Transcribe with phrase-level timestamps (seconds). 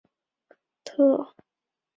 [0.83, 1.33] 特拉西莱蒙。